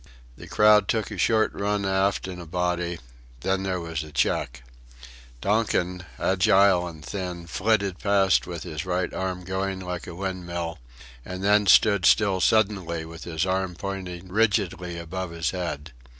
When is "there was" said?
3.61-4.01